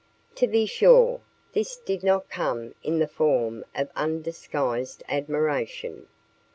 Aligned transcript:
To 0.37 0.47
be 0.47 0.65
sure, 0.65 1.21
this 1.53 1.77
did 1.77 2.03
not 2.03 2.27
come 2.27 2.73
in 2.81 2.97
the 2.97 3.07
form 3.07 3.63
of 3.75 3.91
undisguised 3.95 5.03
admiration. 5.07 6.07